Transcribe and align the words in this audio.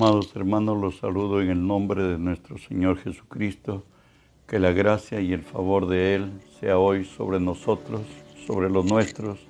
Amados 0.00 0.30
hermanos, 0.36 0.80
los 0.80 0.98
saludo 0.98 1.42
en 1.42 1.50
el 1.50 1.66
nombre 1.66 2.04
de 2.04 2.18
nuestro 2.18 2.56
Señor 2.56 2.98
Jesucristo. 2.98 3.82
Que 4.46 4.60
la 4.60 4.70
gracia 4.70 5.20
y 5.20 5.32
el 5.32 5.42
favor 5.42 5.88
de 5.88 6.14
Él 6.14 6.40
sea 6.60 6.78
hoy 6.78 7.04
sobre 7.04 7.40
nosotros, 7.40 8.02
sobre 8.46 8.70
los 8.70 8.84
nuestros, 8.84 9.40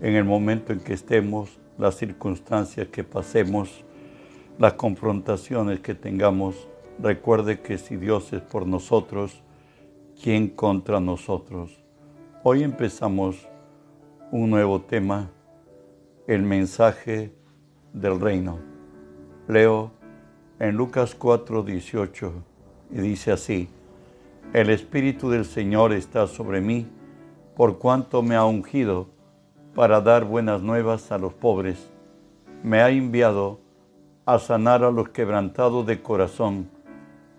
en 0.00 0.16
el 0.16 0.24
momento 0.24 0.72
en 0.72 0.80
que 0.80 0.94
estemos, 0.94 1.60
las 1.78 1.94
circunstancias 1.94 2.88
que 2.88 3.04
pasemos, 3.04 3.84
las 4.58 4.72
confrontaciones 4.72 5.78
que 5.78 5.94
tengamos. 5.94 6.66
Recuerde 6.98 7.60
que 7.60 7.78
si 7.78 7.94
Dios 7.94 8.32
es 8.32 8.42
por 8.42 8.66
nosotros, 8.66 9.40
¿quién 10.20 10.48
contra 10.48 10.98
nosotros? 10.98 11.80
Hoy 12.42 12.64
empezamos 12.64 13.46
un 14.32 14.50
nuevo 14.50 14.80
tema, 14.80 15.30
el 16.26 16.42
mensaje 16.42 17.32
del 17.92 18.20
reino. 18.20 18.69
Leo 19.50 19.90
en 20.60 20.76
Lucas 20.76 21.16
4, 21.16 21.64
18 21.64 22.32
y 22.92 23.00
dice 23.00 23.32
así, 23.32 23.68
el 24.52 24.70
Espíritu 24.70 25.28
del 25.28 25.44
Señor 25.44 25.92
está 25.92 26.28
sobre 26.28 26.60
mí, 26.60 26.86
por 27.56 27.78
cuanto 27.78 28.22
me 28.22 28.36
ha 28.36 28.44
ungido 28.44 29.08
para 29.74 30.00
dar 30.00 30.24
buenas 30.24 30.62
nuevas 30.62 31.10
a 31.10 31.18
los 31.18 31.34
pobres. 31.34 31.90
Me 32.62 32.80
ha 32.80 32.90
enviado 32.90 33.58
a 34.24 34.38
sanar 34.38 34.84
a 34.84 34.92
los 34.92 35.08
quebrantados 35.08 35.84
de 35.84 36.00
corazón, 36.00 36.70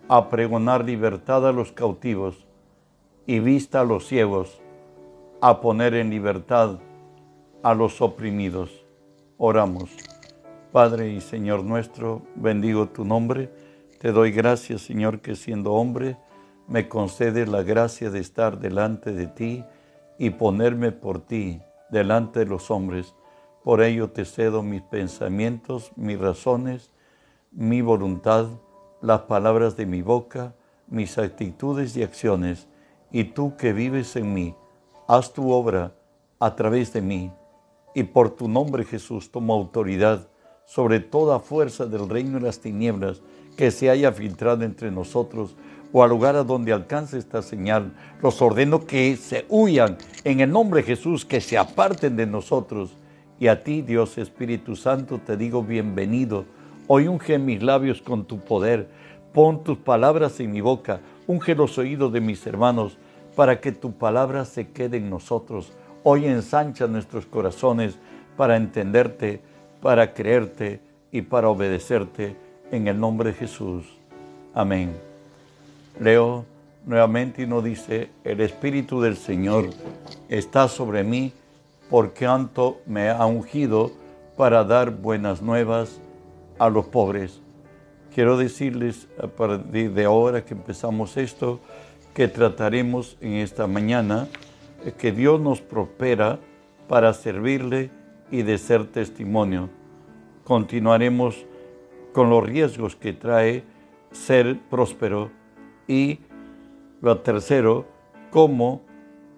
a 0.09 0.29
pregonar 0.29 0.83
libertad 0.83 1.47
a 1.47 1.53
los 1.53 1.71
cautivos 1.71 2.45
y 3.25 3.39
vista 3.39 3.81
a 3.81 3.85
los 3.85 4.05
ciegos, 4.05 4.61
a 5.39 5.61
poner 5.61 5.93
en 5.93 6.09
libertad 6.09 6.79
a 7.63 7.73
los 7.73 8.01
oprimidos. 8.01 8.85
Oramos. 9.37 10.10
Padre 10.71 11.09
y 11.09 11.19
Señor 11.19 11.65
nuestro, 11.65 12.21
bendigo 12.35 12.87
tu 12.87 13.03
nombre. 13.03 13.51
Te 13.99 14.13
doy 14.13 14.31
gracias, 14.31 14.83
Señor, 14.83 15.19
que 15.19 15.35
siendo 15.35 15.73
hombre, 15.73 16.15
me 16.69 16.87
concede 16.87 17.45
la 17.45 17.61
gracia 17.61 18.09
de 18.09 18.19
estar 18.19 18.57
delante 18.57 19.11
de 19.11 19.27
ti 19.27 19.65
y 20.17 20.29
ponerme 20.29 20.93
por 20.93 21.19
ti 21.19 21.59
delante 21.89 22.39
de 22.39 22.45
los 22.45 22.71
hombres. 22.71 23.13
Por 23.65 23.83
ello 23.83 24.11
te 24.11 24.23
cedo 24.23 24.63
mis 24.63 24.81
pensamientos, 24.81 25.91
mis 25.97 26.17
razones, 26.17 26.89
mi 27.51 27.81
voluntad, 27.81 28.47
las 29.01 29.23
palabras 29.23 29.75
de 29.75 29.85
mi 29.85 30.01
boca, 30.01 30.53
mis 30.87 31.17
actitudes 31.17 31.97
y 31.97 32.03
acciones. 32.03 32.69
Y 33.11 33.25
tú 33.25 33.57
que 33.57 33.73
vives 33.73 34.15
en 34.15 34.33
mí, 34.33 34.55
haz 35.05 35.33
tu 35.33 35.51
obra 35.51 35.91
a 36.39 36.55
través 36.55 36.93
de 36.93 37.01
mí. 37.01 37.29
Y 37.93 38.03
por 38.03 38.29
tu 38.29 38.47
nombre 38.47 38.85
Jesús 38.85 39.29
tomo 39.31 39.53
autoridad 39.53 40.30
sobre 40.71 41.01
toda 41.01 41.41
fuerza 41.41 41.85
del 41.85 42.07
reino 42.07 42.39
de 42.39 42.45
las 42.45 42.59
tinieblas 42.59 43.21
que 43.57 43.71
se 43.71 43.89
haya 43.89 44.13
filtrado 44.13 44.63
entre 44.63 44.89
nosotros 44.89 45.53
o 45.91 46.01
al 46.01 46.09
lugar 46.11 46.37
a 46.37 46.45
donde 46.45 46.71
alcance 46.71 47.17
esta 47.17 47.41
señal, 47.41 47.91
los 48.21 48.41
ordeno 48.41 48.85
que 48.85 49.17
se 49.17 49.45
huyan 49.49 49.97
en 50.23 50.39
el 50.39 50.49
nombre 50.49 50.79
de 50.79 50.87
Jesús, 50.87 51.25
que 51.25 51.41
se 51.41 51.57
aparten 51.57 52.15
de 52.15 52.25
nosotros. 52.25 52.95
Y 53.37 53.47
a 53.47 53.65
ti, 53.65 53.81
Dios 53.81 54.17
Espíritu 54.17 54.77
Santo, 54.77 55.19
te 55.19 55.35
digo 55.35 55.61
bienvenido. 55.61 56.45
Hoy 56.87 57.09
unge 57.09 57.37
mis 57.37 57.61
labios 57.61 58.01
con 58.01 58.23
tu 58.23 58.39
poder. 58.39 58.87
Pon 59.33 59.65
tus 59.65 59.77
palabras 59.77 60.39
en 60.39 60.53
mi 60.53 60.61
boca. 60.61 61.01
Unge 61.27 61.53
los 61.53 61.77
oídos 61.79 62.13
de 62.13 62.21
mis 62.21 62.47
hermanos 62.47 62.97
para 63.35 63.59
que 63.59 63.73
tu 63.73 63.91
palabra 63.91 64.45
se 64.45 64.69
quede 64.69 64.95
en 64.95 65.09
nosotros. 65.09 65.73
Hoy 66.03 66.27
ensancha 66.27 66.87
nuestros 66.87 67.25
corazones 67.25 67.99
para 68.37 68.55
entenderte, 68.55 69.41
para 69.81 70.13
creerte 70.13 70.79
y 71.11 71.23
para 71.23 71.49
obedecerte 71.49 72.35
en 72.71 72.87
el 72.87 72.99
nombre 72.99 73.31
de 73.31 73.35
Jesús. 73.35 73.85
Amén. 74.53 74.95
Leo 75.99 76.45
nuevamente 76.85 77.43
y 77.43 77.47
nos 77.47 77.63
dice, 77.63 78.09
el 78.23 78.41
Espíritu 78.41 79.01
del 79.01 79.17
Señor 79.17 79.69
está 80.29 80.67
sobre 80.67 81.03
mí 81.03 81.33
porque 81.89 82.25
tanto 82.25 82.81
me 82.85 83.09
ha 83.09 83.25
ungido 83.25 83.91
para 84.37 84.63
dar 84.63 84.91
buenas 84.91 85.41
nuevas 85.41 85.99
a 86.57 86.69
los 86.69 86.85
pobres. 86.85 87.41
Quiero 88.13 88.37
decirles 88.37 89.07
a 89.21 89.27
partir 89.27 89.91
de 89.91 90.05
ahora 90.05 90.45
que 90.45 90.53
empezamos 90.53 91.17
esto, 91.17 91.59
que 92.13 92.27
trataremos 92.27 93.17
en 93.21 93.33
esta 93.33 93.67
mañana, 93.67 94.27
que 94.97 95.11
Dios 95.11 95.39
nos 95.39 95.61
prospera 95.61 96.39
para 96.87 97.13
servirle 97.13 97.89
y 98.31 98.43
de 98.43 98.57
ser 98.57 98.87
testimonio. 98.87 99.69
Continuaremos 100.43 101.45
con 102.13 102.29
los 102.29 102.43
riesgos 102.43 102.95
que 102.95 103.13
trae 103.13 103.63
ser 104.11 104.59
próspero 104.69 105.31
y 105.87 106.19
lo 107.01 107.19
tercero, 107.19 107.85
cómo 108.29 108.81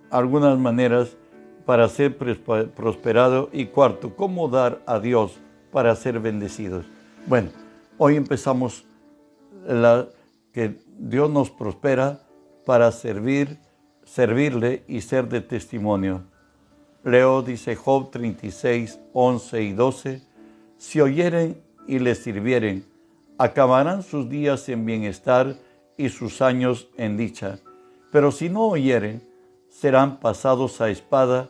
algunas 0.09 0.57
maneras 0.57 1.17
para 1.65 1.87
ser 1.89 2.17
prosperado 2.17 3.49
y 3.51 3.67
cuarto, 3.67 4.15
cómo 4.15 4.47
dar 4.47 4.81
a 4.85 4.99
Dios 4.99 5.39
para 5.71 5.95
ser 5.95 6.19
bendecidos. 6.19 6.85
Bueno, 7.25 7.49
hoy 7.97 8.17
empezamos 8.17 8.85
la, 9.65 10.07
que 10.51 10.77
Dios 10.99 11.29
nos 11.29 11.49
prospera 11.49 12.21
para 12.65 12.91
servir, 12.91 13.59
servirle 14.03 14.83
y 14.87 15.01
ser 15.01 15.29
de 15.29 15.41
testimonio. 15.41 16.23
Leo 17.03 17.41
dice 17.41 17.75
Job 17.75 18.11
36, 18.11 18.99
11 19.11 19.61
y 19.61 19.73
12, 19.73 20.21
si 20.77 21.01
oyeren 21.01 21.61
y 21.85 21.99
les 21.99 22.19
sirvieren, 22.19 22.85
acabarán 23.37 24.03
sus 24.03 24.29
días 24.29 24.69
en 24.69 24.85
bienestar 24.85 25.57
y 25.97 26.09
sus 26.09 26.41
años 26.41 26.87
en 26.97 27.17
dicha. 27.17 27.59
Pero 28.11 28.31
si 28.31 28.49
no 28.49 28.67
oyeren, 28.67 29.21
serán 29.69 30.19
pasados 30.19 30.79
a 30.79 30.89
espada 30.89 31.49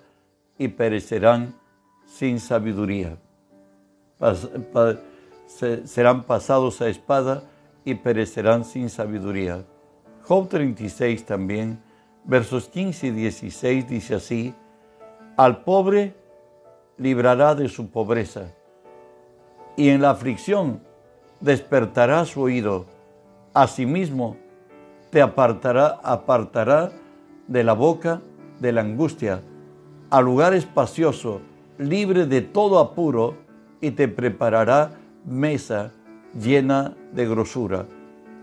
y 0.58 0.70
perecerán 0.70 1.56
sin 2.06 2.40
sabiduría. 2.40 3.18
serán 5.86 6.24
pasados 6.24 6.82
a 6.82 6.88
espada 6.88 7.44
y 7.86 7.94
perecerán 7.94 8.66
sin 8.66 8.90
sabiduría. 8.90 9.66
Job 10.24 10.48
36 10.48 11.26
también, 11.26 11.80
versos 12.24 12.70
15 12.70 13.08
y 13.08 13.12
16 13.12 13.88
dice 13.88 14.16
así, 14.16 14.56
al 15.38 15.64
pobre 15.64 16.14
librará 16.98 17.56
de 17.56 17.70
su 17.70 17.90
pobreza, 17.90 18.54
y 19.76 19.90
en 19.90 20.02
la 20.02 20.12
aflicción 20.12 20.82
despertará 21.40 22.26
su 22.26 22.42
oído. 22.42 22.86
Asimismo, 23.54 24.38
te 25.10 25.22
apartará, 25.22 26.00
apartará 26.04 26.92
de 27.48 27.64
la 27.64 27.74
boca 27.74 28.22
de 28.60 28.72
la 28.72 28.82
angustia, 28.82 29.42
a 30.10 30.22
lugar 30.22 30.54
espacioso, 30.54 31.42
libre 31.78 32.26
de 32.26 32.42
todo 32.42 32.80
apuro, 32.80 33.36
y 33.82 33.92
te 33.92 34.08
preparará 34.08 34.92
mesa 35.26 35.92
llena 36.40 36.96
de 37.12 37.28
grosura. 37.28 37.86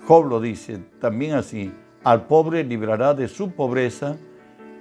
Job 0.07 0.27
lo 0.27 0.41
dice 0.41 0.81
también 1.01 1.35
así, 1.35 1.73
al 2.05 2.27
pobre 2.27 2.65
librará 2.65 3.15
de 3.15 3.29
su 3.29 3.53
pobreza, 3.53 4.17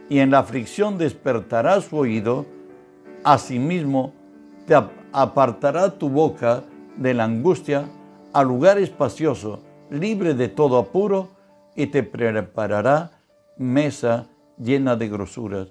y 0.10 0.20
en 0.20 0.32
la 0.32 0.40
aflicción 0.40 0.98
despertará 0.98 1.80
su 1.82 1.98
oído, 1.98 2.46
asimismo 3.24 4.14
te 4.66 4.76
apartará 5.12 5.98
tu 5.98 6.10
boca 6.10 6.64
de 6.98 7.14
la 7.14 7.26
angustia 7.26 7.86
a 8.34 8.44
lugar 8.44 8.80
espacioso, 8.80 9.62
libre 9.90 10.34
de 10.34 10.50
todo 10.50 10.78
apuro, 10.78 11.30
y 11.76 11.88
te 11.88 12.04
preparará 12.04 13.12
mesa 13.58 14.28
llena 14.58 14.96
de 14.96 15.08
grosuras. 15.08 15.70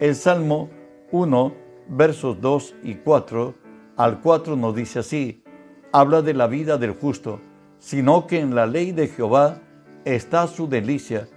El 0.00 0.14
Salmo 0.16 0.68
1, 1.12 1.54
versos 1.88 2.40
2 2.40 2.74
y 2.82 2.94
4 2.96 3.54
al 3.96 4.20
4 4.20 4.56
nos 4.56 4.74
dice 4.74 4.98
así, 4.98 5.44
habla 5.92 6.22
de 6.22 6.34
la 6.34 6.48
vida 6.48 6.78
del 6.78 6.92
justo, 6.92 7.40
sino 7.78 8.26
que 8.26 8.40
en 8.40 8.54
la 8.54 8.66
ley 8.66 8.90
de 8.90 9.06
Jehová 9.06 9.60
está 10.04 10.48
su 10.48 10.66
delicia, 10.68 11.28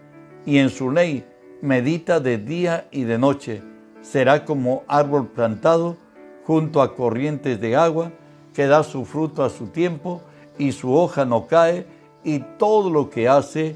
y 0.45 0.57
en 0.57 0.69
su 0.69 0.89
ley 0.89 1.25
medita 1.61 2.19
de 2.19 2.37
día 2.37 2.87
y 2.91 3.03
de 3.03 3.17
noche. 3.17 3.61
Será 4.01 4.45
como 4.45 4.83
árbol 4.87 5.27
plantado 5.27 5.97
junto 6.45 6.81
a 6.81 6.95
corrientes 6.95 7.59
de 7.59 7.75
agua, 7.75 8.11
que 8.53 8.67
da 8.67 8.83
su 8.83 9.05
fruto 9.05 9.43
a 9.43 9.49
su 9.49 9.67
tiempo 9.67 10.21
y 10.57 10.71
su 10.71 10.93
hoja 10.93 11.25
no 11.25 11.47
cae, 11.47 11.85
y 12.23 12.39
todo 12.57 12.89
lo 12.89 13.09
que 13.09 13.27
hace 13.27 13.75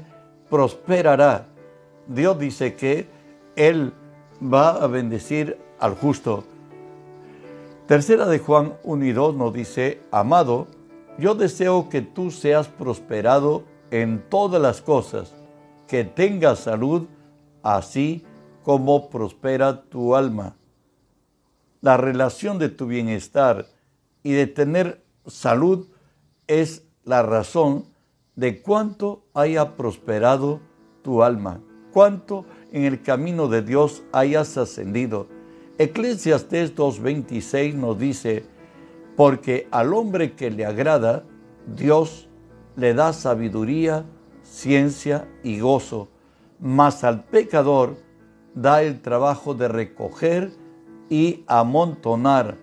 prosperará. 0.50 1.46
Dios 2.06 2.38
dice 2.38 2.74
que 2.74 3.06
Él 3.56 3.92
va 4.42 4.70
a 4.70 4.86
bendecir 4.86 5.58
al 5.78 5.94
justo. 5.94 6.44
Tercera 7.86 8.26
de 8.26 8.38
Juan 8.38 8.74
1 8.84 9.04
y 9.04 9.12
2 9.12 9.34
nos 9.34 9.52
dice, 9.52 10.00
amado, 10.10 10.66
yo 11.18 11.34
deseo 11.34 11.88
que 11.88 12.00
tú 12.00 12.30
seas 12.30 12.68
prosperado 12.68 13.64
en 13.90 14.22
todas 14.28 14.60
las 14.60 14.80
cosas, 14.80 15.34
que 15.86 16.04
tengas 16.04 16.60
salud, 16.60 17.06
así 17.62 18.24
como 18.62 19.10
prospera 19.10 19.82
tu 19.82 20.14
alma. 20.14 20.56
La 21.80 21.96
relación 21.96 22.58
de 22.58 22.68
tu 22.68 22.86
bienestar 22.86 23.66
y 24.22 24.32
de 24.32 24.46
tener 24.46 25.02
salud 25.26 25.88
es 26.46 26.84
la 27.04 27.22
razón 27.22 27.86
de 28.36 28.62
cuánto 28.62 29.24
haya 29.34 29.76
prosperado 29.76 30.60
tu 31.02 31.22
alma, 31.22 31.60
cuánto 31.92 32.44
en 32.70 32.84
el 32.84 33.02
camino 33.02 33.48
de 33.48 33.62
Dios 33.62 34.02
hayas 34.12 34.56
ascendido. 34.56 35.26
Eclesiastes 35.78 36.74
2.26 36.76 37.74
nos 37.74 37.98
dice, 37.98 38.44
porque 39.16 39.68
al 39.70 39.92
hombre 39.92 40.34
que 40.34 40.50
le 40.50 40.64
agrada, 40.64 41.24
Dios 41.66 42.28
le 42.76 42.94
da 42.94 43.12
sabiduría, 43.12 44.04
ciencia 44.42 45.28
y 45.42 45.60
gozo, 45.60 46.08
mas 46.62 47.02
al 47.02 47.24
pecador 47.24 47.96
da 48.54 48.82
el 48.82 49.02
trabajo 49.02 49.52
de 49.52 49.66
recoger 49.66 50.52
y 51.10 51.42
amontonar 51.48 52.56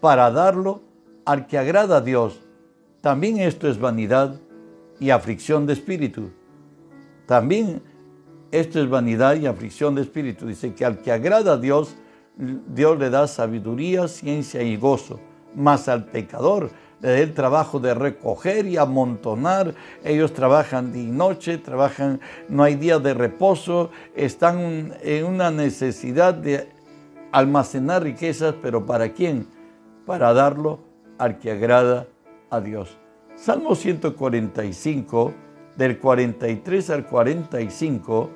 para 0.00 0.30
darlo 0.30 0.82
al 1.24 1.48
que 1.48 1.58
agrada 1.58 1.96
a 1.96 2.00
Dios. 2.00 2.40
También 3.00 3.38
esto 3.38 3.68
es 3.68 3.80
vanidad 3.80 4.40
y 5.00 5.10
aflicción 5.10 5.66
de 5.66 5.72
espíritu. 5.72 6.30
También 7.26 7.82
esto 8.52 8.80
es 8.80 8.88
vanidad 8.88 9.34
y 9.34 9.46
aflicción 9.46 9.96
de 9.96 10.02
espíritu. 10.02 10.46
Dice 10.46 10.72
que 10.72 10.84
al 10.84 10.98
que 10.98 11.10
agrada 11.10 11.54
a 11.54 11.56
Dios, 11.56 11.96
Dios 12.36 12.98
le 13.00 13.10
da 13.10 13.26
sabiduría, 13.26 14.06
ciencia 14.06 14.62
y 14.62 14.76
gozo. 14.76 15.18
Mas 15.56 15.88
al 15.88 16.04
pecador 16.04 16.70
el 17.02 17.32
trabajo 17.34 17.80
de 17.80 17.94
recoger 17.94 18.66
y 18.66 18.76
amontonar. 18.76 19.74
Ellos 20.04 20.32
trabajan 20.32 20.92
día 20.92 21.02
y 21.04 21.10
noche, 21.10 21.58
trabajan, 21.58 22.20
no 22.48 22.62
hay 22.62 22.74
día 22.74 22.98
de 22.98 23.14
reposo, 23.14 23.90
están 24.14 24.94
en 25.02 25.24
una 25.24 25.50
necesidad 25.50 26.34
de 26.34 26.68
almacenar 27.32 28.02
riquezas, 28.02 28.54
pero 28.60 28.86
¿para 28.86 29.12
quién? 29.12 29.46
Para 30.06 30.32
darlo 30.32 30.80
al 31.18 31.38
que 31.38 31.52
agrada 31.52 32.06
a 32.50 32.60
Dios. 32.60 32.96
Salmo 33.36 33.74
145, 33.74 35.32
del 35.76 35.98
43 35.98 36.90
al 36.90 37.06
45, 37.06 38.30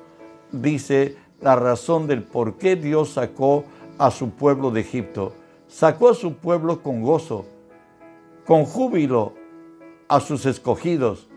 dice 0.51 1.17
la 1.41 1.55
razón 1.55 2.07
del 2.07 2.23
por 2.23 2.57
qué 2.57 2.75
Dios 2.75 3.13
sacó 3.13 3.65
a 3.97 4.09
su 4.11 4.31
pueblo 4.31 4.71
de 4.71 4.81
Egipto. 4.81 5.33
Sacó 5.67 6.09
a 6.09 6.15
su 6.15 6.35
pueblo 6.35 6.81
con 6.81 7.01
gozo, 7.01 7.45
con 8.45 8.65
júbilo 8.65 9.33
a 10.07 10.19
sus 10.19 10.45
escogidos. 10.45 11.27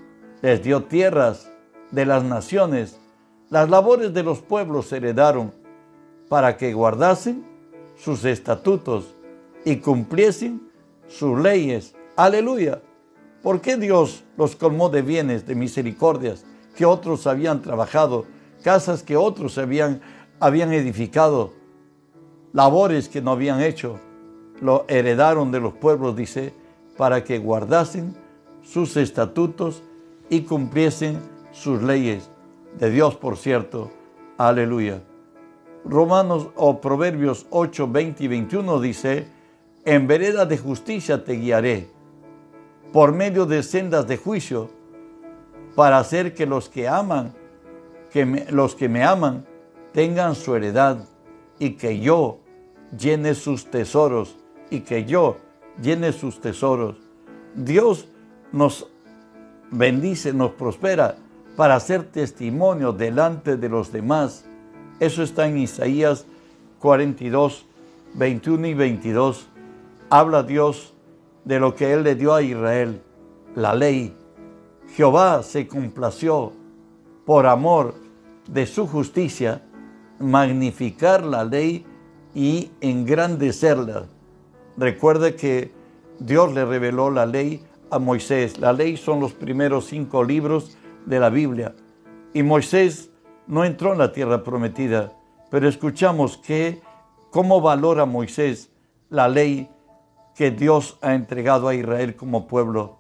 Les 0.42 0.62
dio 0.62 0.84
tierras 0.84 1.50
de 1.90 2.06
las 2.06 2.22
naciones. 2.22 3.00
Las 3.50 3.68
labores 3.68 4.12
de 4.12 4.22
los 4.22 4.40
pueblos 4.40 4.92
heredaron 4.92 5.52
para 6.28 6.56
que 6.56 6.72
guardasen 6.74 7.44
sus 7.96 8.24
estatutos 8.24 9.14
y 9.64 9.76
cumpliesen 9.76 10.70
sus 11.08 11.38
leyes. 11.38 11.94
Aleluya. 12.16 12.82
¿Por 13.42 13.60
qué 13.60 13.76
Dios 13.76 14.24
los 14.36 14.54
colmó 14.56 14.88
de 14.90 15.02
bienes, 15.02 15.46
de 15.46 15.54
misericordias 15.54 16.44
que 16.76 16.84
otros 16.84 17.26
habían 17.26 17.62
trabajado, 17.62 18.26
casas 18.62 19.02
que 19.02 19.16
otros 19.16 19.56
habían, 19.58 20.00
habían 20.38 20.72
edificado, 20.72 21.52
labores 22.52 23.08
que 23.08 23.22
no 23.22 23.30
habían 23.30 23.62
hecho? 23.62 23.98
Lo 24.60 24.84
heredaron 24.88 25.50
de 25.52 25.60
los 25.60 25.72
pueblos, 25.74 26.16
dice, 26.16 26.52
para 26.98 27.22
que 27.24 27.38
guardasen 27.38 28.14
sus 28.60 28.96
estatutos 28.98 29.82
y 30.28 30.42
cumpliesen 30.42 31.20
sus 31.52 31.80
leyes. 31.82 32.28
De 32.78 32.90
Dios, 32.90 33.14
por 33.14 33.38
cierto. 33.38 33.90
Aleluya. 34.36 35.00
Romanos 35.84 36.48
o 36.56 36.80
Proverbios 36.80 37.46
8, 37.50 37.88
20 37.88 38.24
y 38.24 38.28
21 38.28 38.80
dice, 38.80 39.28
en 39.84 40.06
vereda 40.06 40.44
de 40.44 40.58
justicia 40.58 41.24
te 41.24 41.34
guiaré, 41.34 41.88
por 42.92 43.12
medio 43.12 43.46
de 43.46 43.62
sendas 43.62 44.06
de 44.06 44.16
juicio, 44.16 44.68
para 45.76 45.98
hacer 45.98 46.34
que 46.34 46.46
los 46.46 46.68
que 46.68 46.88
aman, 46.88 47.32
que 48.10 48.46
los 48.50 48.74
que 48.74 48.88
me 48.88 49.04
aman, 49.04 49.46
tengan 49.92 50.34
su 50.34 50.56
heredad 50.56 50.98
y 51.58 51.70
que 51.70 52.00
yo 52.00 52.40
llene 52.96 53.34
sus 53.34 53.70
tesoros 53.70 54.36
y 54.70 54.80
que 54.80 55.04
yo 55.04 55.38
llene 55.82 56.12
sus 56.12 56.40
tesoros. 56.40 56.96
Dios 57.54 58.08
nos 58.52 58.88
bendice, 59.70 60.32
nos 60.32 60.52
prospera 60.52 61.16
para 61.56 61.76
hacer 61.76 62.04
testimonio 62.04 62.92
delante 62.92 63.56
de 63.56 63.68
los 63.68 63.92
demás 63.92 64.48
eso 65.00 65.22
está 65.22 65.46
en 65.46 65.58
Isaías 65.58 66.26
42, 66.80 67.66
21 68.14 68.66
y 68.66 68.74
22. 68.74 69.46
Habla 70.10 70.42
Dios 70.42 70.92
de 71.44 71.60
lo 71.60 71.74
que 71.76 71.92
Él 71.92 72.02
le 72.02 72.16
dio 72.16 72.34
a 72.34 72.42
Israel, 72.42 73.00
la 73.54 73.74
ley. 73.74 74.16
Jehová 74.96 75.44
se 75.44 75.68
complació 75.68 76.52
por 77.24 77.46
amor 77.46 77.94
de 78.48 78.66
su 78.66 78.88
justicia, 78.88 79.62
magnificar 80.18 81.22
la 81.22 81.44
ley 81.44 81.86
y 82.34 82.70
engrandecerla. 82.80 84.06
Recuerde 84.78 85.34
que 85.34 85.72
Dios 86.20 86.54
le 86.54 86.64
reveló 86.64 87.10
la 87.10 87.26
ley 87.26 87.66
a 87.90 87.98
Moisés. 87.98 88.58
La 88.58 88.72
ley 88.72 88.96
son 88.96 89.18
los 89.18 89.32
primeros 89.32 89.86
cinco 89.86 90.22
libros 90.22 90.78
de 91.04 91.18
la 91.18 91.30
Biblia. 91.30 91.74
Y 92.32 92.44
Moisés 92.44 93.10
no 93.48 93.64
entró 93.64 93.92
en 93.92 93.98
la 93.98 94.12
tierra 94.12 94.44
prometida, 94.44 95.12
pero 95.50 95.68
escuchamos 95.68 96.36
que 96.36 96.80
cómo 97.30 97.60
valora 97.60 98.04
Moisés 98.04 98.70
la 99.10 99.26
ley 99.26 99.68
que 100.36 100.52
Dios 100.52 100.96
ha 101.02 101.14
entregado 101.14 101.66
a 101.66 101.74
Israel 101.74 102.14
como 102.14 102.46
pueblo. 102.46 102.98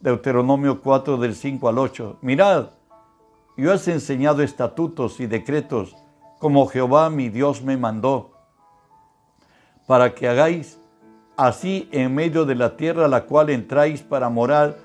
Deuteronomio 0.00 0.82
4 0.82 1.16
del 1.16 1.34
5 1.34 1.68
al 1.70 1.78
8. 1.78 2.18
Mirad, 2.20 2.68
yo 3.56 3.72
os 3.72 3.88
enseñado 3.88 4.42
estatutos 4.42 5.20
y 5.20 5.26
decretos 5.26 5.96
como 6.38 6.66
Jehová 6.66 7.08
mi 7.08 7.30
Dios 7.30 7.62
me 7.62 7.78
mandó, 7.78 8.32
para 9.86 10.14
que 10.14 10.28
hagáis 10.28 10.78
así 11.36 11.88
en 11.92 12.14
medio 12.14 12.44
de 12.44 12.54
la 12.54 12.76
tierra 12.76 13.06
a 13.06 13.08
la 13.08 13.24
cual 13.24 13.50
entráis 13.50 14.02
para 14.02 14.28
morar, 14.28 14.76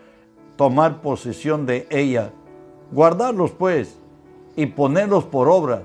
tomar 0.56 1.02
posesión 1.02 1.66
de 1.66 1.88
ella. 1.90 2.32
Guardarlos 2.92 3.52
pues 3.52 3.98
y 4.56 4.66
ponerlos 4.66 5.24
por 5.26 5.48
obra, 5.48 5.84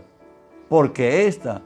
porque 0.69 1.27
esta 1.27 1.63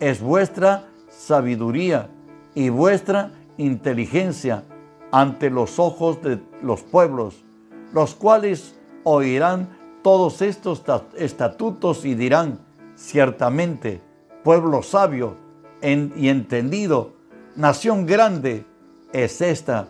es 0.00 0.20
vuestra 0.20 0.88
sabiduría 1.08 2.10
y 2.54 2.68
vuestra 2.68 3.32
inteligencia 3.56 4.64
ante 5.10 5.50
los 5.50 5.78
ojos 5.78 6.22
de 6.22 6.40
los 6.62 6.82
pueblos, 6.82 7.44
los 7.92 8.14
cuales 8.14 8.78
oirán 9.04 9.68
todos 10.02 10.42
estos 10.42 10.82
estatutos 11.16 12.04
y 12.04 12.14
dirán, 12.14 12.58
ciertamente, 12.96 14.00
pueblo 14.42 14.82
sabio 14.82 15.36
y 15.82 16.28
entendido, 16.28 17.12
nación 17.56 18.06
grande 18.06 18.64
es 19.12 19.40
esta. 19.40 19.88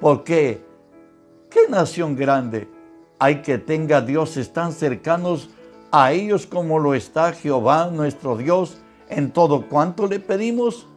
porque 0.00 0.62
¿Qué 1.50 1.68
nación 1.68 2.16
grande 2.16 2.68
hay 3.18 3.40
que 3.42 3.58
tenga 3.58 4.00
dioses 4.00 4.52
tan 4.52 4.72
cercanos 4.72 5.48
a 5.92 6.10
ellos 6.10 6.46
como 6.46 6.80
lo 6.80 6.94
está 6.94 7.32
Jehová 7.32 7.90
nuestro 7.92 8.36
Dios 8.36 8.78
en 9.08 9.30
todo 9.30 9.68
cuanto 9.68 10.08
le 10.08 10.18
pedimos? 10.18 10.88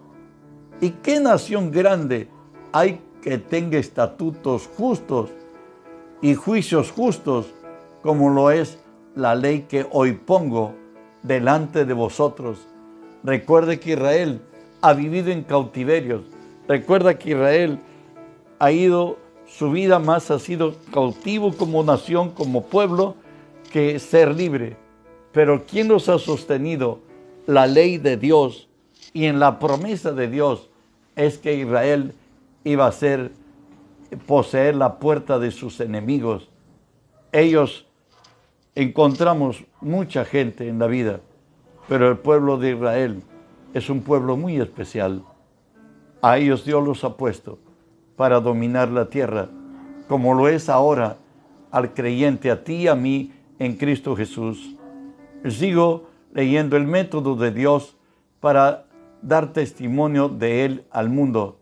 ¿Y 0.81 0.89
qué 0.89 1.19
nación 1.19 1.69
grande 1.69 2.27
hay 2.71 2.99
que 3.21 3.37
tenga 3.37 3.77
estatutos 3.77 4.67
justos 4.75 5.29
y 6.23 6.33
juicios 6.33 6.91
justos 6.91 7.53
como 8.01 8.31
lo 8.31 8.49
es 8.49 8.79
la 9.15 9.35
ley 9.35 9.67
que 9.69 9.85
hoy 9.91 10.13
pongo 10.13 10.73
delante 11.21 11.85
de 11.85 11.93
vosotros? 11.93 12.67
Recuerde 13.23 13.79
que 13.79 13.91
Israel 13.91 14.41
ha 14.81 14.93
vivido 14.93 15.31
en 15.31 15.43
cautiverios. 15.43 16.21
Recuerda 16.67 17.17
que 17.17 17.31
Israel 17.31 17.79
ha 18.59 18.71
ido, 18.71 19.17
su 19.45 19.71
vida 19.71 19.99
más 19.99 20.31
ha 20.31 20.39
sido 20.39 20.75
cautivo 20.91 21.53
como 21.55 21.83
nación, 21.83 22.31
como 22.31 22.65
pueblo, 22.65 23.15
que 23.71 23.99
ser 23.99 24.35
libre. 24.35 24.77
Pero 25.31 25.65
¿quién 25.65 25.87
nos 25.87 26.09
ha 26.09 26.19
sostenido? 26.19 26.99
La 27.45 27.67
ley 27.67 27.97
de 27.97 28.17
Dios 28.17 28.67
y 29.13 29.25
en 29.25 29.39
la 29.39 29.59
promesa 29.59 30.11
de 30.11 30.27
Dios 30.27 30.69
es 31.15 31.37
que 31.37 31.55
Israel 31.55 32.13
iba 32.63 32.87
a 32.87 32.91
ser 32.91 33.31
poseer 34.25 34.75
la 34.75 34.99
puerta 34.99 35.39
de 35.39 35.51
sus 35.51 35.79
enemigos. 35.79 36.49
Ellos 37.31 37.85
encontramos 38.75 39.63
mucha 39.81 40.25
gente 40.25 40.67
en 40.67 40.79
la 40.79 40.87
vida, 40.87 41.21
pero 41.87 42.09
el 42.09 42.17
pueblo 42.17 42.57
de 42.57 42.71
Israel 42.71 43.23
es 43.73 43.89
un 43.89 44.01
pueblo 44.01 44.37
muy 44.37 44.59
especial. 44.59 45.23
A 46.21 46.37
ellos 46.37 46.65
Dios 46.65 46.83
los 46.83 47.03
ha 47.03 47.17
puesto 47.17 47.59
para 48.15 48.39
dominar 48.39 48.89
la 48.89 49.09
tierra, 49.09 49.49
como 50.07 50.33
lo 50.33 50.47
es 50.47 50.69
ahora 50.69 51.17
al 51.71 51.93
creyente, 51.93 52.49
a 52.49 52.63
ti 52.63 52.73
y 52.73 52.87
a 52.87 52.95
mí 52.95 53.31
en 53.59 53.75
Cristo 53.75 54.15
Jesús 54.15 54.77
sigo 55.49 56.07
leyendo 56.33 56.77
el 56.77 56.85
método 56.85 57.35
de 57.35 57.51
Dios 57.51 57.97
para 58.39 58.85
dar 59.21 59.53
testimonio 59.53 60.29
de 60.29 60.65
Él 60.65 60.85
al 60.91 61.09
mundo. 61.09 61.59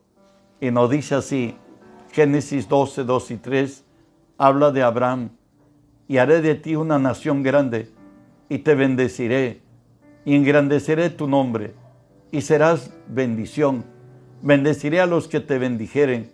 Y 0.59 0.71
nos 0.71 0.89
dice 0.89 1.15
así, 1.15 1.55
Génesis 2.11 2.67
12, 2.67 3.03
2 3.03 3.31
y 3.31 3.37
3, 3.37 3.85
habla 4.37 4.71
de 4.71 4.83
Abraham, 4.83 5.29
y 6.07 6.17
haré 6.17 6.41
de 6.41 6.55
ti 6.55 6.75
una 6.75 6.99
nación 6.99 7.43
grande, 7.43 7.89
y 8.49 8.59
te 8.59 8.75
bendeciré, 8.75 9.61
y 10.23 10.35
engrandeceré 10.35 11.09
tu 11.09 11.27
nombre, 11.27 11.73
y 12.31 12.41
serás 12.41 12.91
bendición. 13.07 13.85
Bendeciré 14.41 14.99
a 14.99 15.05
los 15.05 15.27
que 15.27 15.39
te 15.39 15.57
bendijeren, 15.57 16.33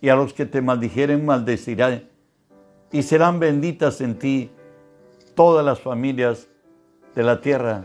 y 0.00 0.08
a 0.08 0.16
los 0.16 0.32
que 0.32 0.46
te 0.46 0.62
maldijeren 0.62 1.24
maldeciré, 1.24 2.08
y 2.92 3.02
serán 3.02 3.40
benditas 3.40 4.00
en 4.00 4.18
ti 4.18 4.50
todas 5.34 5.64
las 5.64 5.80
familias 5.80 6.48
de 7.14 7.22
la 7.22 7.40
tierra. 7.40 7.84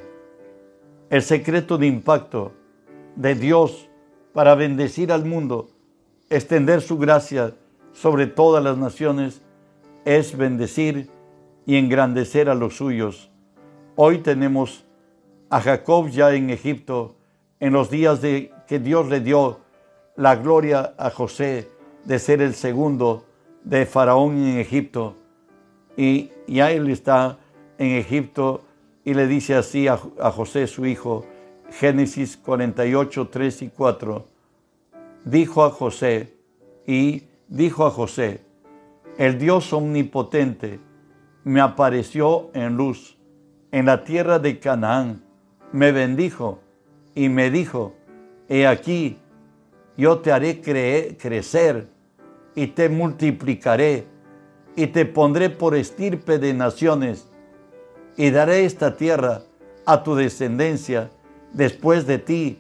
El 1.10 1.22
secreto 1.22 1.78
de 1.78 1.88
impacto 1.88 2.54
de 3.16 3.36
Dios 3.36 3.90
para 4.34 4.56
bendecir 4.56 5.12
al 5.12 5.26
mundo, 5.26 5.70
extender 6.30 6.82
su 6.82 6.98
gracia 6.98 7.54
sobre 7.92 8.28
todas 8.28 8.64
las 8.64 8.78
naciones, 8.78 9.42
es 10.06 10.36
bendecir 10.36 11.10
y 11.66 11.78
engrandecer 11.78 12.50
a 12.50 12.56
los 12.56 12.76
suyos. 12.78 13.30
Hoy 13.96 14.18
tenemos 14.20 14.86
a 15.50 15.62
Jacob 15.62 16.10
ya 16.10 16.34
en 16.34 16.50
Egipto, 16.50 17.16
en 17.64 17.72
los 17.72 17.90
días 17.90 18.22
de 18.22 18.52
que 18.68 18.78
Dios 18.78 19.08
le 19.08 19.22
dio 19.22 19.62
la 20.18 20.36
gloria 20.36 20.96
a 20.98 21.10
José 21.10 21.70
de 22.04 22.20
ser 22.20 22.42
el 22.42 22.56
segundo 22.56 23.24
de 23.64 23.86
Faraón 23.86 24.36
en 24.36 24.58
Egipto. 24.60 25.16
Y 25.96 26.30
ya 26.46 26.72
él 26.72 26.90
está 26.90 27.38
en 27.78 27.92
Egipto 27.92 28.64
y 29.06 29.14
le 29.14 29.28
dice 29.28 29.56
así 29.56 29.88
a, 29.88 29.98
a 30.20 30.32
José, 30.32 30.68
su 30.68 30.86
hijo, 30.86 31.26
Génesis 31.72 32.36
48, 32.36 33.30
3 33.32 33.62
y 33.62 33.70
4. 33.70 34.26
Dijo 35.24 35.64
a 35.64 35.70
José, 35.70 36.36
y 36.86 37.24
dijo 37.48 37.86
a 37.86 37.92
José, 37.92 38.42
el 39.18 39.40
Dios 39.40 39.72
omnipotente 39.72 40.82
me 41.46 41.62
apareció 41.62 42.50
en 42.54 42.76
luz 42.76 43.18
en 43.72 43.86
la 43.86 44.04
tierra 44.04 44.38
de 44.38 44.60
Canaán, 44.60 45.24
me 45.72 45.94
bendijo 45.94 46.60
y 47.16 47.30
me 47.30 47.50
dijo, 47.52 47.94
he 48.50 48.68
aquí, 48.68 49.18
yo 49.98 50.20
te 50.20 50.32
haré 50.32 50.62
crecer 50.62 51.88
y 52.56 52.68
te 52.68 52.90
multiplicaré 52.90 54.06
y 54.76 54.88
te 54.88 55.06
pondré 55.06 55.50
por 55.50 55.76
estirpe 55.76 56.40
de 56.40 56.54
naciones 56.54 57.28
y 58.18 58.32
daré 58.32 58.66
esta 58.66 58.96
tierra 58.96 59.44
a 59.86 60.04
tu 60.04 60.16
descendencia 60.16 61.12
después 61.52 62.08
de 62.08 62.18
ti 62.20 62.60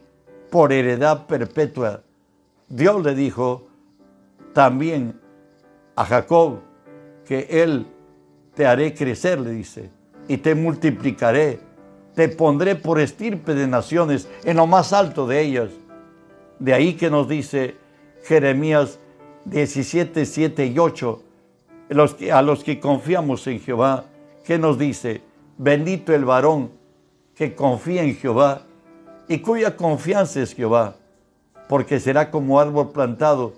por 0.50 0.72
heredad 0.72 1.26
perpetua. 1.26 2.04
Dios 2.70 3.04
le 3.04 3.16
dijo 3.16 3.68
también 4.54 5.20
a 5.96 6.06
Jacob 6.06 6.60
que 7.26 7.48
él 7.50 7.88
te 8.54 8.68
haré 8.68 8.94
crecer, 8.94 9.40
le 9.40 9.52
dice, 9.52 9.90
y 10.28 10.38
te 10.38 10.54
multiplicaré, 10.56 11.60
te 12.16 12.30
pondré 12.30 12.76
por 12.76 13.00
estirpe 13.00 13.54
de 13.54 13.68
naciones 13.68 14.28
en 14.44 14.58
lo 14.58 14.68
más 14.68 14.94
alto 14.94 15.28
de 15.28 15.42
ellas. 15.42 15.70
De 16.60 16.74
ahí 16.74 16.94
que 16.94 17.10
nos 17.10 17.28
dice 17.28 17.76
Jeremías 18.24 19.00
17, 19.46 20.26
7 20.26 20.66
y 20.68 20.80
8, 20.80 21.24
a 22.32 22.42
los 22.42 22.64
que 22.64 22.80
confiamos 22.80 23.46
en 23.48 23.60
Jehová, 23.60 24.06
que 24.46 24.58
nos 24.58 24.78
dice, 24.78 25.22
bendito 25.58 26.14
el 26.14 26.26
varón 26.26 26.72
que 27.36 27.56
confía 27.56 28.04
en 28.04 28.16
Jehová 28.16 28.62
y 29.28 29.40
cuya 29.40 29.76
confianza 29.76 30.42
es 30.42 30.54
Jehová, 30.54 30.96
porque 31.68 32.00
será 32.00 32.30
como 32.30 32.60
árbol 32.60 32.92
plantado 32.92 33.54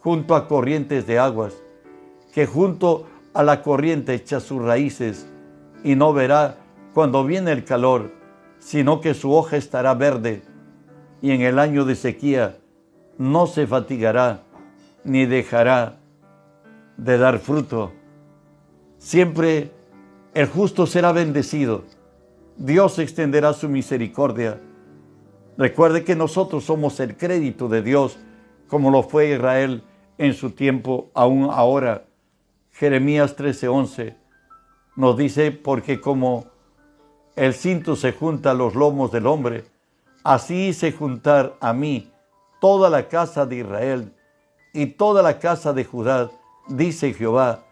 junto 0.00 0.34
a 0.34 0.48
corrientes 0.48 1.06
de 1.06 1.18
aguas, 1.18 1.54
que 2.32 2.46
junto 2.46 3.06
a 3.34 3.42
la 3.42 3.62
corriente 3.62 4.14
echa 4.14 4.40
sus 4.40 4.62
raíces 4.62 5.26
y 5.84 5.94
no 5.94 6.12
verá 6.12 6.56
cuando 6.94 7.24
viene 7.24 7.52
el 7.52 7.64
calor, 7.64 8.12
sino 8.58 9.00
que 9.00 9.14
su 9.14 9.32
hoja 9.32 9.56
estará 9.56 9.94
verde 9.94 10.42
y 11.20 11.30
en 11.30 11.40
el 11.40 11.58
año 11.58 11.84
de 11.84 11.94
sequía 11.94 12.58
no 13.18 13.46
se 13.46 13.66
fatigará 13.66 14.42
ni 15.04 15.26
dejará 15.26 15.98
de 16.96 17.18
dar 17.18 17.38
fruto. 17.38 17.92
Siempre 18.98 19.72
el 20.34 20.46
justo 20.46 20.86
será 20.86 21.12
bendecido. 21.12 21.84
Dios 22.56 22.98
extenderá 22.98 23.52
su 23.52 23.68
misericordia. 23.68 24.60
Recuerde 25.58 26.04
que 26.04 26.16
nosotros 26.16 26.64
somos 26.64 27.00
el 27.00 27.16
crédito 27.16 27.68
de 27.68 27.82
Dios, 27.82 28.18
como 28.68 28.90
lo 28.90 29.02
fue 29.02 29.30
Israel 29.30 29.82
en 30.18 30.34
su 30.34 30.50
tiempo, 30.50 31.10
aún 31.14 31.48
ahora. 31.50 32.04
Jeremías 32.70 33.36
13:11 33.36 34.16
nos 34.96 35.16
dice, 35.16 35.52
porque 35.52 36.00
como 36.00 36.51
el 37.36 37.54
cinto 37.54 37.96
se 37.96 38.12
junta 38.12 38.50
a 38.50 38.54
los 38.54 38.74
lomos 38.74 39.10
del 39.10 39.26
hombre, 39.26 39.64
así 40.22 40.68
hice 40.68 40.92
juntar 40.92 41.56
a 41.60 41.72
mí 41.72 42.10
toda 42.60 42.90
la 42.90 43.08
casa 43.08 43.46
de 43.46 43.56
Israel 43.56 44.12
y 44.72 44.86
toda 44.86 45.22
la 45.22 45.38
casa 45.38 45.72
de 45.72 45.84
Judá, 45.84 46.30
dice 46.68 47.12
Jehová, 47.14 47.64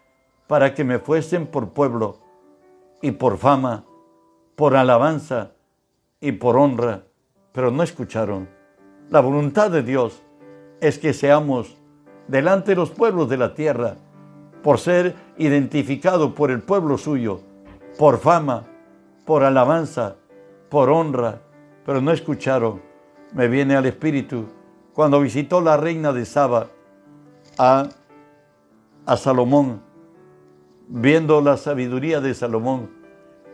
para 0.46 0.74
que 0.74 0.84
me 0.84 0.98
fuesen 0.98 1.46
por 1.46 1.70
pueblo 1.70 2.18
y 3.02 3.12
por 3.12 3.38
fama, 3.38 3.84
por 4.56 4.76
alabanza 4.76 5.52
y 6.20 6.32
por 6.32 6.56
honra, 6.56 7.04
pero 7.52 7.70
no 7.70 7.82
escucharon. 7.82 8.48
La 9.10 9.20
voluntad 9.20 9.70
de 9.70 9.82
Dios 9.82 10.22
es 10.80 10.98
que 10.98 11.12
seamos 11.12 11.76
delante 12.28 12.72
de 12.72 12.76
los 12.76 12.90
pueblos 12.90 13.28
de 13.28 13.36
la 13.36 13.54
tierra, 13.54 13.96
por 14.62 14.78
ser 14.78 15.14
identificado 15.38 16.34
por 16.34 16.50
el 16.50 16.60
pueblo 16.62 16.98
suyo, 16.98 17.40
por 17.98 18.18
fama, 18.18 18.66
por 19.30 19.44
alabanza, 19.44 20.16
por 20.68 20.90
honra, 20.90 21.40
pero 21.86 22.00
no 22.00 22.10
escucharon. 22.10 22.82
Me 23.32 23.46
viene 23.46 23.76
al 23.76 23.86
espíritu 23.86 24.48
cuando 24.92 25.20
visitó 25.20 25.60
la 25.60 25.76
reina 25.76 26.12
de 26.12 26.24
Saba 26.24 26.66
a, 27.56 27.88
a 29.06 29.16
Salomón, 29.16 29.82
viendo 30.88 31.40
la 31.42 31.56
sabiduría 31.56 32.20
de 32.20 32.34
Salomón 32.34 32.90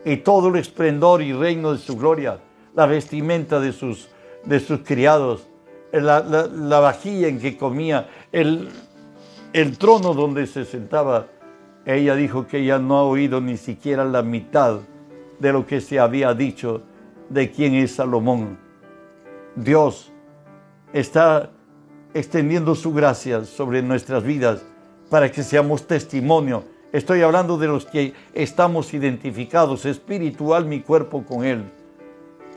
y 0.03 0.17
todo 0.17 0.47
el 0.47 0.55
esplendor 0.55 1.21
y 1.21 1.31
reino 1.31 1.73
de 1.73 1.77
su 1.77 1.95
gloria, 1.95 2.39
la 2.73 2.87
vestimenta 2.87 3.59
de 3.59 3.71
sus, 3.71 4.09
de 4.45 4.59
sus 4.59 4.79
criados, 4.79 5.47
la, 5.91 6.21
la, 6.23 6.79
vajilla 6.79 7.27
en 7.27 7.39
que 7.39 7.55
comía, 7.55 8.09
el, 8.31 8.69
el 9.53 9.77
trono 9.77 10.15
donde 10.15 10.47
se 10.47 10.65
sentaba. 10.65 11.27
Ella 11.85 12.15
dijo 12.15 12.47
que 12.47 12.61
ella 12.61 12.79
no 12.79 12.97
ha 12.97 13.03
oído 13.03 13.41
ni 13.41 13.57
siquiera 13.57 14.03
la 14.05 14.23
mitad 14.23 14.79
de 15.39 15.53
lo 15.53 15.65
que 15.65 15.81
se 15.81 15.99
había 15.99 16.33
dicho 16.33 16.81
de 17.29 17.51
quién 17.51 17.75
es 17.75 17.95
Salomón. 17.95 18.57
Dios 19.55 20.11
está 20.93 21.51
extendiendo 22.13 22.75
su 22.75 22.93
gracia 22.93 23.43
sobre 23.45 23.81
nuestras 23.81 24.23
vidas 24.23 24.65
para 25.09 25.31
que 25.31 25.43
seamos 25.43 25.87
testimonio. 25.87 26.63
Estoy 26.91 27.21
hablando 27.21 27.57
de 27.57 27.67
los 27.67 27.85
que 27.85 28.13
estamos 28.33 28.93
identificados 28.93 29.85
espiritual 29.85 30.65
mi 30.65 30.81
cuerpo 30.81 31.23
con 31.23 31.45
Él. 31.45 31.63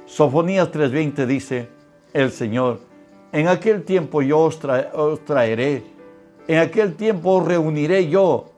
Sofonías 0.07 0.71
3:20 0.71 1.27
dice 1.27 1.69
el 2.13 2.31
Señor, 2.31 2.81
en 3.33 3.49
aquel 3.49 3.85
tiempo 3.85 4.23
yo 4.23 4.41
os, 4.41 4.59
traeré, 5.25 5.85
en 6.49 6.59
aquel 6.59 6.95
tiempo 6.95 7.37
os 7.37 7.47
reuniré 7.47 8.09
yo, 8.09 8.51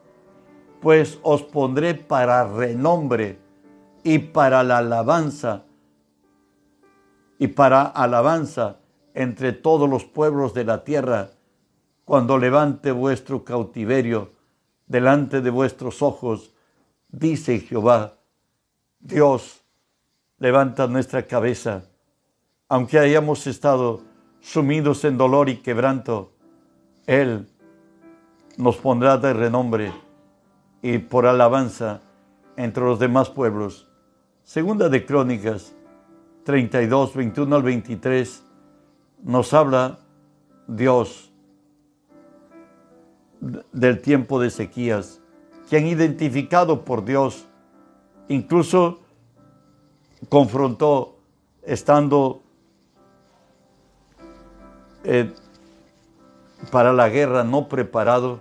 pues 0.81 1.19
os 1.23 1.43
pondré 1.43 1.95
para 1.95 2.47
renombre 2.47 3.42
y 4.05 4.19
para 4.19 4.63
la 4.63 4.79
alabanza 4.79 5.65
y 7.39 7.49
para 7.49 7.83
alabanza 7.83 8.77
entre 9.15 9.53
todos 9.53 9.89
los 9.89 10.05
pueblos 10.05 10.55
de 10.55 10.65
la 10.65 10.85
tierra, 10.85 11.31
cuando 12.05 12.39
levante 12.39 12.93
vuestro 12.93 13.45
cautiverio 13.45 14.31
delante 14.87 15.41
de 15.41 15.51
vuestros 15.51 16.03
ojos, 16.03 16.53
dice 17.09 17.59
Jehová, 17.61 18.15
Dios, 19.01 19.65
levanta 20.39 20.87
nuestra 20.87 21.27
cabeza, 21.27 21.83
aunque 22.69 22.99
hayamos 22.99 23.47
estado 23.47 24.03
sumidos 24.41 25.05
en 25.05 25.19
dolor 25.19 25.49
y 25.49 25.57
quebranto, 25.57 26.33
Él 27.07 27.49
nos 28.57 28.77
pondrá 28.77 29.19
de 29.19 29.33
renombre 29.33 29.93
y 30.81 30.99
por 30.99 31.27
alabanza 31.27 32.01
entre 32.57 32.85
los 32.85 32.99
demás 32.99 33.31
pueblos. 33.31 33.89
Segunda 34.53 34.91
de 34.91 35.07
Crónicas 35.07 35.75
32, 36.45 37.15
21 37.15 37.57
al 37.57 37.63
23 37.63 38.45
nos 39.23 39.55
habla 39.55 40.01
Dios 40.67 41.33
del 43.41 44.03
tiempo 44.03 44.39
de 44.39 44.51
sequías, 44.51 45.23
que 45.71 45.79
han 45.79 45.87
identificado 45.87 46.85
por 46.85 47.03
Dios, 47.03 47.47
incluso 48.29 49.01
confrontó 50.29 51.17
estando 51.63 52.43
eh, 55.05 55.33
para 56.71 56.93
la 56.93 57.09
guerra 57.09 57.43
no 57.43 57.71
preparado, 57.71 58.41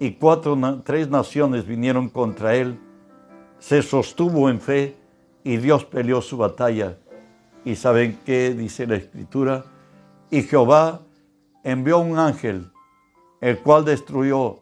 y 0.00 0.14
cuatro, 0.14 0.58
tres 0.82 1.08
naciones 1.08 1.64
vinieron 1.64 2.08
contra 2.08 2.56
él, 2.56 2.76
se 3.60 3.84
sostuvo 3.84 4.50
en 4.50 4.60
fe 4.60 4.97
y 5.48 5.56
Dios 5.56 5.86
peleó 5.86 6.20
su 6.20 6.36
batalla. 6.36 6.98
¿Y 7.64 7.76
saben 7.76 8.20
qué 8.26 8.52
dice 8.52 8.86
la 8.86 8.96
escritura? 8.96 9.64
Y 10.30 10.42
Jehová 10.42 11.00
envió 11.64 12.00
un 12.00 12.18
ángel, 12.18 12.70
el 13.40 13.58
cual 13.60 13.86
destruyó 13.86 14.58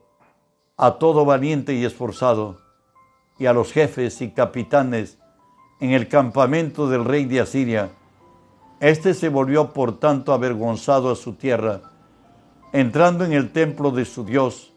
a 0.77 0.93
todo 0.93 1.25
valiente 1.25 1.75
y 1.75 1.85
esforzado, 1.85 2.61
y 3.37 3.47
a 3.47 3.53
los 3.53 3.73
jefes 3.73 4.23
y 4.23 4.31
capitanes 4.31 5.19
en 5.81 5.91
el 5.91 6.07
campamento 6.07 6.89
del 6.89 7.05
rey 7.05 7.25
de 7.25 7.41
Asiria. 7.41 7.91
Este 8.79 9.13
se 9.13 9.29
volvió 9.29 9.73
por 9.73 9.99
tanto 9.99 10.33
avergonzado 10.33 11.11
a 11.11 11.17
su 11.17 11.33
tierra, 11.33 11.81
entrando 12.73 13.25
en 13.25 13.33
el 13.33 13.51
templo 13.51 13.91
de 13.91 14.05
su 14.05 14.25
Dios. 14.25 14.73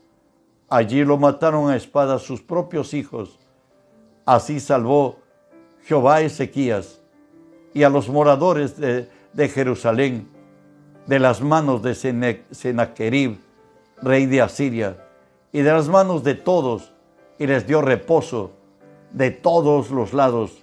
Allí 0.70 1.06
lo 1.06 1.20
mataron 1.20 1.70
a 1.70 1.75
espada 1.75 2.18
sus 2.18 2.42
propios 2.42 2.96
hijos. 2.96 3.38
Así 4.25 4.60
salvó 4.60 5.18
Jehová 5.89 6.17
a 6.17 6.22
Ezequías 6.22 7.01
y 7.74 7.81
a 7.81 7.89
los 7.89 8.10
moradores 8.10 8.77
de, 8.77 9.50
Jerusalén 9.50 10.29
de 11.08 11.17
las 11.17 11.41
manos 11.41 11.81
de 11.81 11.96
Sennacherib, 11.96 13.39
rey 14.00 14.27
de 14.27 14.39
Asiria, 14.39 15.03
y 15.51 15.62
de 15.62 15.72
las 15.72 15.88
manos 15.88 16.24
de 16.24 16.36
todos, 16.36 16.93
y 17.39 17.48
les 17.48 17.65
dio 17.65 17.81
reposo 17.81 18.51
de 19.13 19.31
todos 19.31 19.89
los 19.89 20.13
lados. 20.13 20.62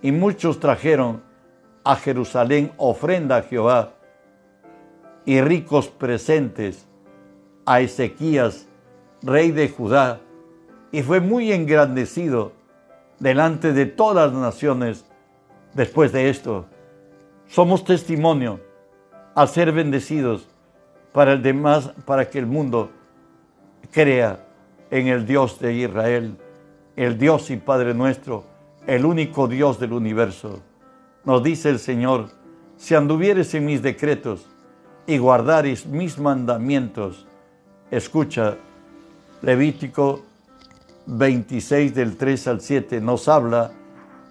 Y 0.00 0.12
muchos 0.12 0.58
trajeron 0.60 1.22
a 1.84 1.96
Jerusalén 1.96 2.72
ofrenda 2.78 3.36
a 3.36 3.42
Jehová 3.42 3.96
y 5.26 5.42
ricos 5.42 5.88
presentes 5.88 6.86
a 7.66 7.82
Ezequías, 7.82 8.66
rey 9.20 9.50
de 9.50 9.68
Judá, 9.68 10.20
y 10.90 11.02
fue 11.02 11.20
muy 11.20 11.52
engrandecido 11.52 12.57
delante 13.18 13.72
de 13.72 13.86
todas 13.86 14.32
las 14.32 14.40
naciones 14.40 15.04
después 15.74 16.12
de 16.12 16.28
esto. 16.28 16.66
Somos 17.46 17.84
testimonio 17.84 18.60
al 19.34 19.48
ser 19.48 19.72
bendecidos 19.72 20.48
para 21.12 21.32
el 21.32 21.42
demás, 21.42 21.92
para 22.04 22.28
que 22.28 22.38
el 22.38 22.46
mundo 22.46 22.90
crea 23.90 24.44
en 24.90 25.08
el 25.08 25.26
Dios 25.26 25.58
de 25.58 25.74
Israel, 25.74 26.36
el 26.96 27.18
Dios 27.18 27.50
y 27.50 27.56
Padre 27.56 27.94
nuestro, 27.94 28.44
el 28.86 29.04
único 29.04 29.48
Dios 29.48 29.78
del 29.78 29.92
universo. 29.92 30.60
Nos 31.24 31.42
dice 31.42 31.70
el 31.70 31.78
Señor, 31.78 32.30
si 32.76 32.94
anduvieres 32.94 33.54
en 33.54 33.66
mis 33.66 33.82
decretos 33.82 34.46
y 35.06 35.18
guardares 35.18 35.86
mis 35.86 36.18
mandamientos, 36.18 37.26
escucha, 37.90 38.56
Levítico 39.40 40.22
26 41.10 41.94
del 41.94 42.18
3 42.18 42.48
al 42.48 42.60
7 42.60 43.00
nos 43.00 43.28
habla 43.28 43.72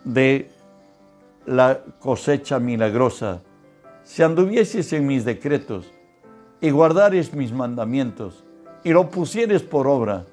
de 0.03 0.48
la 1.48 1.79
cosecha 2.00 2.60
milagrosa. 2.60 3.41
Si 4.03 4.22
anduvieses 4.22 4.93
en 4.93 5.07
mis 5.07 5.25
decretos 5.25 5.91
y 6.62 6.69
guardares 6.69 7.34
mis 7.34 7.51
mandamientos 7.51 8.43
y 8.84 8.91
lo 8.91 9.10
pusieres 9.10 9.63
por 9.63 9.88
obra, 9.88 10.27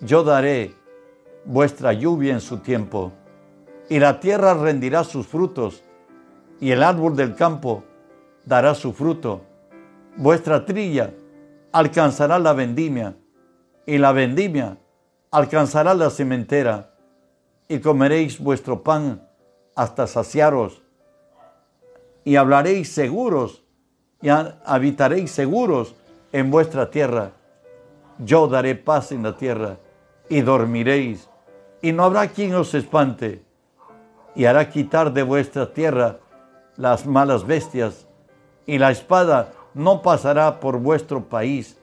yo 0.00 0.22
daré 0.22 0.74
vuestra 1.44 1.92
lluvia 1.92 2.34
en 2.34 2.40
su 2.40 2.58
tiempo 2.58 3.12
y 3.88 3.98
la 3.98 4.20
tierra 4.20 4.54
rendirá 4.54 5.02
sus 5.02 5.26
frutos 5.26 5.82
y 6.60 6.70
el 6.70 6.84
árbol 6.84 7.16
del 7.16 7.34
campo 7.34 7.82
dará 8.44 8.76
su 8.76 8.92
fruto. 8.92 9.42
Vuestra 10.16 10.64
trilla 10.64 11.12
alcanzará 11.72 12.38
la 12.38 12.52
vendimia 12.52 13.16
y 13.84 13.98
la 13.98 14.12
vendimia 14.12 14.78
alcanzará 15.34 15.94
la 15.94 16.10
cementera, 16.10 16.90
y 17.66 17.80
comeréis 17.80 18.38
vuestro 18.38 18.84
pan 18.84 19.26
hasta 19.74 20.06
saciaros, 20.06 20.80
y 22.22 22.36
hablaréis 22.36 22.92
seguros, 22.92 23.64
y 24.22 24.28
habitaréis 24.28 25.32
seguros 25.32 25.96
en 26.30 26.52
vuestra 26.52 26.88
tierra. 26.88 27.32
Yo 28.20 28.46
daré 28.46 28.76
paz 28.76 29.10
en 29.10 29.24
la 29.24 29.36
tierra, 29.36 29.78
y 30.28 30.42
dormiréis, 30.42 31.28
y 31.82 31.90
no 31.90 32.04
habrá 32.04 32.28
quien 32.28 32.54
os 32.54 32.72
espante, 32.72 33.42
y 34.36 34.44
hará 34.44 34.70
quitar 34.70 35.12
de 35.12 35.24
vuestra 35.24 35.72
tierra 35.72 36.18
las 36.76 37.06
malas 37.06 37.44
bestias, 37.44 38.06
y 38.66 38.78
la 38.78 38.92
espada 38.92 39.52
no 39.74 40.00
pasará 40.00 40.60
por 40.60 40.78
vuestro 40.78 41.24
país, 41.24 41.76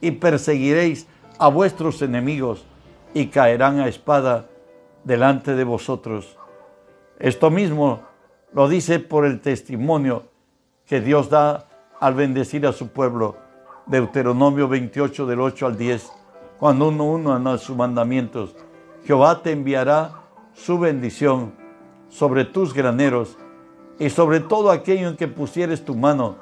y 0.00 0.12
perseguiréis 0.12 1.06
a 1.38 1.48
vuestros 1.48 2.00
enemigos, 2.00 2.64
y 3.14 3.28
caerán 3.28 3.80
a 3.80 3.88
espada 3.88 4.46
delante 5.04 5.54
de 5.54 5.64
vosotros. 5.64 6.36
Esto 7.18 7.50
mismo 7.50 8.02
lo 8.52 8.68
dice 8.68 8.98
por 8.98 9.24
el 9.24 9.40
testimonio 9.40 10.24
que 10.86 11.00
Dios 11.00 11.30
da 11.30 11.68
al 12.00 12.14
bendecir 12.14 12.66
a 12.66 12.72
su 12.72 12.88
pueblo. 12.88 13.36
Deuteronomio 13.86 14.68
28 14.68 15.26
del 15.26 15.40
8 15.40 15.66
al 15.66 15.78
10. 15.78 16.10
Cuando 16.58 16.88
uno 16.88 17.04
uno 17.04 17.50
a 17.50 17.58
sus 17.58 17.76
mandamientos, 17.76 18.54
Jehová 19.04 19.42
te 19.42 19.52
enviará 19.52 20.12
su 20.54 20.78
bendición 20.78 21.52
sobre 22.08 22.44
tus 22.44 22.72
graneros 22.72 23.36
y 23.98 24.10
sobre 24.10 24.40
todo 24.40 24.70
aquello 24.70 25.08
en 25.08 25.16
que 25.16 25.28
pusieres 25.28 25.84
tu 25.84 25.94
mano, 25.94 26.36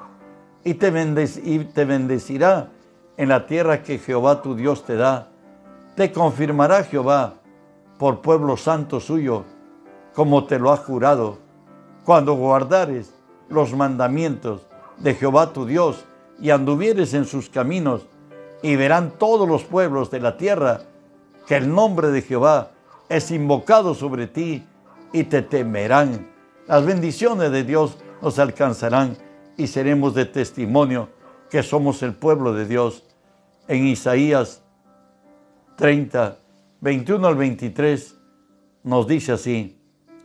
y 0.63 0.75
te, 0.75 0.91
bendecirá 0.91 2.69
en 3.17 3.29
la 3.29 3.45
tierra 3.45 3.83
que 3.83 3.99
Jehová 3.99 4.41
tu 4.41 4.55
Dios 4.55 4.85
te 4.85 4.95
da 4.95 5.32
te 5.95 6.11
confirmará 6.11 6.83
Jehová 6.83 7.35
por 7.97 8.21
pueblo 8.21 8.57
santo 8.57 8.99
suyo, 8.99 9.43
como 10.13 10.45
te 10.45 10.59
lo 10.59 10.71
ha 10.71 10.77
jurado, 10.77 11.37
cuando 12.03 12.33
guardares 12.33 13.13
los 13.49 13.73
mandamientos 13.73 14.61
de 14.97 15.13
Jehová 15.13 15.53
tu 15.53 15.65
Dios 15.65 16.05
y 16.39 16.49
anduvieres 16.49 17.13
en 17.13 17.25
sus 17.25 17.49
caminos, 17.49 18.07
y 18.61 18.75
verán 18.75 19.13
todos 19.17 19.47
los 19.47 19.63
pueblos 19.63 20.09
de 20.09 20.19
la 20.19 20.37
tierra 20.37 20.81
que 21.45 21.57
el 21.57 21.73
nombre 21.73 22.09
de 22.09 22.21
Jehová 22.21 22.71
es 23.09 23.29
invocado 23.29 23.93
sobre 23.93 24.27
ti 24.27 24.65
y 25.11 25.25
te 25.25 25.41
temerán. 25.41 26.31
Las 26.67 26.85
bendiciones 26.85 27.51
de 27.51 27.63
Dios 27.63 27.97
nos 28.21 28.39
alcanzarán 28.39 29.17
y 29.57 29.67
seremos 29.67 30.15
de 30.15 30.25
testimonio 30.25 31.09
que 31.49 31.61
somos 31.61 32.01
el 32.03 32.13
pueblo 32.13 32.53
de 32.53 32.65
Dios. 32.65 33.03
En 33.67 33.85
Isaías 33.85 34.62
30, 35.75 36.37
21 36.81 37.27
al 37.27 37.35
23, 37.35 38.15
nos 38.83 39.07
dice 39.07 39.31
así, 39.33 39.77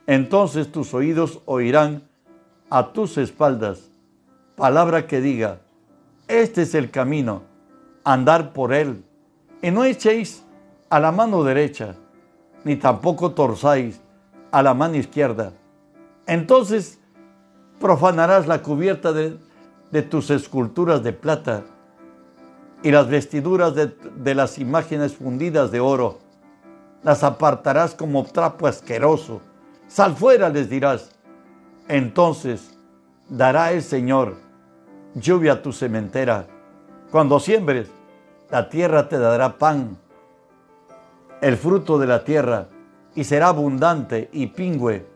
entonces 0.07 0.71
tus 0.73 0.95
oídos 0.95 1.41
oirán 1.47 2.03
a 2.71 2.93
tus 2.93 3.19
espaldas 3.19 3.89
palabra 4.59 5.07
que 5.07 5.21
diga, 5.21 5.61
este 6.27 6.63
es 6.63 6.75
el 6.75 6.91
camino, 6.91 7.43
andar 8.05 8.53
por 8.53 8.75
él, 8.75 9.05
y 9.63 9.71
no 9.71 9.85
echéis 9.85 10.45
a 10.91 10.99
la 10.99 11.13
mano 11.13 11.45
derecha, 11.45 11.95
ni 12.65 12.75
tampoco 12.75 13.31
torzáis 13.31 14.01
a 14.51 14.63
la 14.63 14.75
mano 14.75 14.97
izquierda. 14.97 15.53
Entonces 16.27 16.99
profanarás 17.81 18.49
la 18.49 18.61
cubierta 18.61 19.13
de, 19.13 19.39
de 19.93 20.03
tus 20.03 20.29
esculturas 20.31 21.05
de 21.05 21.13
plata 21.13 21.65
y 22.83 22.91
las 22.91 23.09
vestiduras 23.09 23.75
de, 23.75 24.35
las 24.35 24.59
imágenes 24.59 25.17
fundidas 25.17 25.71
de 25.71 25.81
oro. 25.81 26.19
Las 27.03 27.25
apartarás 27.25 27.95
como 27.95 28.25
trapo 28.25 28.67
asqueroso. 28.67 29.41
Sal 29.89 30.15
fuera, 30.15 30.49
les 30.49 30.69
dirás. 30.69 31.11
Entonces 31.89 32.77
dará 33.29 33.73
el 33.73 33.83
Señor 33.83 34.37
lluvia 35.15 35.55
a 35.55 35.63
tu 35.63 35.73
cementera. 35.73 36.47
Cuando 37.11 37.41
siembres, 37.41 37.89
la 38.51 38.69
tierra 38.69 39.09
te 39.09 39.19
dará 39.19 39.59
pan, 39.59 39.99
el 41.41 41.57
fruto 41.57 41.99
de 41.99 42.07
la 42.07 42.25
tierra, 42.25 42.69
y 43.15 43.25
será 43.25 43.49
abundante 43.49 44.29
y 44.33 44.49
pingüe. 44.49 45.07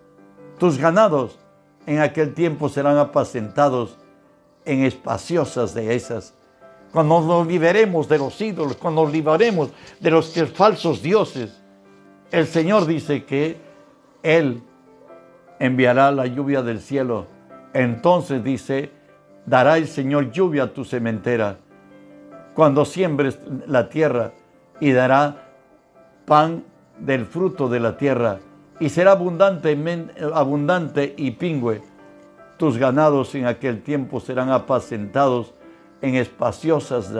Tus 0.59 0.79
ganados 0.79 1.39
en 1.87 2.01
aquel 2.01 2.35
tiempo 2.35 2.69
serán 2.69 2.97
apacentados 2.97 3.99
en 4.65 4.85
espaciosas 4.85 5.75
dehesas 5.75 6.35
cuando 6.93 7.21
nos 7.21 7.47
liberemos 7.47 8.09
de 8.09 8.19
los 8.19 8.39
ídolos, 8.41 8.77
cuando 8.77 9.05
nos 9.05 9.13
liberemos 9.13 9.71
de 9.99 10.11
los 10.11 10.35
falsos 10.53 11.03
dioses, 11.03 11.59
el 12.31 12.47
Señor 12.47 12.87
dice 12.87 13.25
que 13.25 13.57
Él 14.23 14.63
enviará 15.59 16.11
la 16.11 16.27
lluvia 16.27 16.63
del 16.63 16.81
cielo. 16.81 17.27
Entonces 17.73 18.45
dice, 18.45 18.91
dará 19.47 19.79
el 19.79 19.89
Señor 19.89 20.31
lluvia 20.31 20.65
a 20.65 20.73
tu 20.73 20.85
cementera 20.85 21.59
cuando 22.55 22.85
siembres 22.85 23.39
la 23.67 23.89
tierra 23.89 24.33
y 24.81 24.93
dará 24.93 25.49
pan 26.27 26.65
del 26.99 27.25
fruto 27.25 27.69
de 27.69 27.81
la 27.81 27.97
tierra 27.97 28.41
y 28.81 28.89
será 28.91 29.13
abundante, 29.13 29.79
abundante 30.35 31.15
y 31.17 31.31
pingüe. 31.33 31.83
Tus 32.59 32.77
ganados 32.77 33.35
en 33.35 33.47
aquel 33.47 33.83
tiempo 33.83 34.21
serán 34.21 34.51
apacentados 34.51 35.55
en 36.03 36.17
espaciosas 36.17 37.13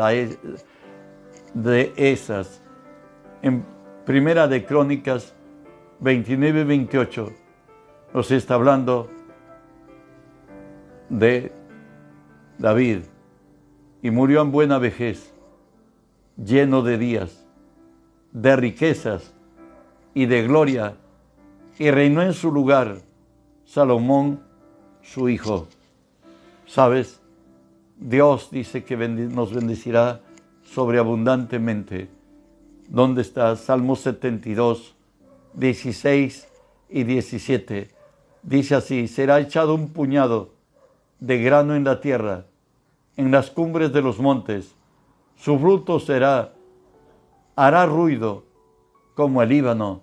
de 1.55 1.93
esas. 1.97 2.63
En 3.41 3.65
Primera 4.05 4.49
de 4.49 4.65
Crónicas 4.65 5.33
29 6.01 6.61
y 6.61 6.65
28 6.65 7.33
nos 8.13 8.31
está 8.33 8.55
hablando 8.55 9.09
de 11.09 11.53
David 12.59 12.99
y 14.03 14.11
murió 14.11 14.43
en 14.43 14.51
buena 14.51 14.79
vejez, 14.79 15.33
lleno 16.37 16.83
de 16.83 16.99
días, 16.99 17.47
de 18.33 18.57
riquezas 18.57 19.33
y 20.15 20.27
de 20.27 20.43
gloria, 20.43 20.97
y 21.79 21.91
reinó 21.91 22.23
en 22.23 22.33
su 22.33 22.51
lugar 22.51 22.99
Salomón, 23.65 24.43
su 25.01 25.29
hijo. 25.29 25.69
¿Sabes? 26.67 27.22
Dios 28.03 28.51
dice 28.51 28.83
que 28.83 28.97
nos 28.97 29.55
bendecirá 29.55 30.23
sobreabundantemente. 30.65 32.09
¿Dónde 32.89 33.23
está? 33.23 33.55
Salmo 33.55 33.95
72, 33.95 34.97
16 35.55 36.49
y 36.91 37.05
17. 37.05 37.91
Dice 38.43 38.75
así, 38.75 39.07
será 39.07 39.39
echado 39.39 39.77
un 39.77 39.91
puñado 39.91 40.51
de 41.21 41.41
grano 41.41 41.77
en 41.77 41.85
la 41.85 42.01
tierra, 42.01 42.47
en 43.17 43.31
las 43.31 43.51
cumbres 43.51 43.93
de 43.93 44.03
los 44.03 44.19
montes. 44.19 44.75
Su 45.37 45.57
fruto 45.57 46.01
será, 46.01 46.55
hará 47.55 47.87
ruido 47.87 48.43
como 49.15 49.43
el 49.43 49.51
Líbano. 49.51 50.03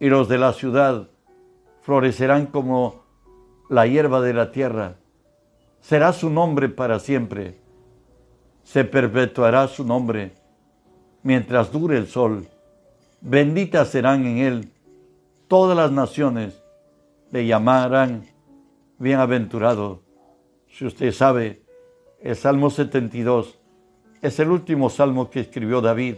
Y 0.00 0.08
los 0.08 0.28
de 0.28 0.38
la 0.38 0.52
ciudad 0.52 1.08
florecerán 1.82 2.46
como 2.46 3.04
la 3.70 3.86
hierba 3.86 4.20
de 4.20 4.34
la 4.34 4.50
tierra. 4.50 4.96
Será 5.84 6.14
su 6.14 6.30
nombre 6.30 6.70
para 6.70 6.98
siempre. 6.98 7.58
Se 8.62 8.84
perpetuará 8.84 9.68
su 9.68 9.84
nombre 9.84 10.32
mientras 11.22 11.70
dure 11.70 11.98
el 11.98 12.06
sol. 12.06 12.48
Benditas 13.20 13.88
serán 13.88 14.24
en 14.24 14.38
él 14.38 14.72
todas 15.46 15.76
las 15.76 15.92
naciones. 15.92 16.58
Le 17.30 17.46
llamarán 17.46 18.24
bienaventurado. 18.98 20.00
Si 20.70 20.86
usted 20.86 21.12
sabe, 21.12 21.60
el 22.18 22.34
Salmo 22.34 22.70
72 22.70 23.58
es 24.22 24.40
el 24.40 24.48
último 24.48 24.88
salmo 24.88 25.28
que 25.28 25.40
escribió 25.40 25.82
David 25.82 26.14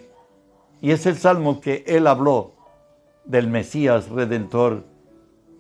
y 0.81 0.93
es 0.93 1.07
el 1.07 1.17
salmo 1.17 1.61
que 1.61 1.83
él 1.89 2.07
habló 2.07 2.53
del 3.25 3.49
Mesías 3.49 4.11
redentor 4.11 4.85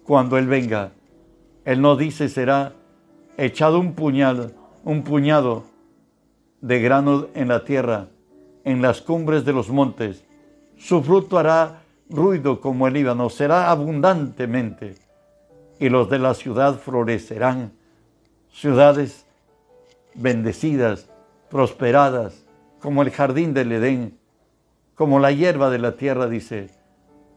cuando 0.05 0.39
él 0.39 0.47
venga. 0.47 0.93
Él 1.65 1.81
no 1.81 1.97
dice 1.97 2.29
será 2.29 2.73
echado 3.37 3.79
un 3.79 3.95
puñal, 3.95 4.55
un 4.85 5.03
puñado 5.03 5.65
de 6.61 6.81
grano 6.81 7.29
en 7.35 7.49
la 7.49 7.65
tierra, 7.65 8.09
en 8.65 8.83
las 8.83 9.01
cumbres 9.03 9.45
de 9.45 9.53
los 9.53 9.69
montes. 9.69 10.25
Su 10.79 11.03
fruto 11.03 11.39
hará 11.39 11.83
ruido 12.09 12.61
como 12.61 12.87
el 12.87 12.95
Líbano, 12.95 13.31
será 13.31 13.71
abundantemente, 13.71 14.95
y 15.79 15.89
los 15.89 16.09
de 16.09 16.19
la 16.19 16.35
ciudad 16.35 16.79
florecerán. 16.79 17.73
Ciudades 18.51 19.27
bendecidas, 20.15 21.09
prosperadas, 21.51 22.45
como 22.81 23.03
el 23.03 23.11
jardín 23.11 23.53
del 23.53 23.73
Edén, 23.73 24.19
como 24.95 25.19
la 25.19 25.31
hierba 25.31 25.69
de 25.69 25.79
la 25.79 25.97
tierra, 25.97 26.27
dice. 26.27 26.71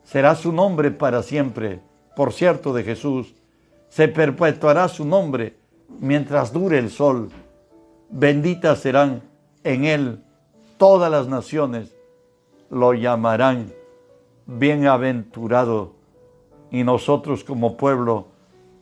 Será 0.03 0.35
su 0.35 0.53
nombre 0.53 0.91
para 0.91 1.23
siempre, 1.23 1.81
por 2.15 2.31
cierto, 2.31 2.73
de 2.73 2.83
Jesús. 2.83 3.35
Se 3.89 4.07
perpetuará 4.07 4.87
su 4.87 5.03
nombre 5.03 5.58
mientras 5.99 6.53
dure 6.53 6.77
el 6.79 6.89
sol. 6.89 7.29
Benditas 8.09 8.79
serán 8.79 9.21
en 9.63 9.85
él 9.85 10.23
todas 10.77 11.11
las 11.11 11.27
naciones. 11.27 11.95
Lo 12.69 12.93
llamarán 12.93 13.71
bienaventurado. 14.45 15.93
Y 16.71 16.83
nosotros 16.83 17.43
como 17.43 17.77
pueblo 17.77 18.27